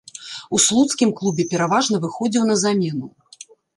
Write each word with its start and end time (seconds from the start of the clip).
У 0.57 0.61
слуцкім 0.67 1.11
клубе 1.19 1.45
пераважна 1.51 1.95
выхадзіў 2.07 2.49
на 2.51 2.55
замену. 2.63 3.05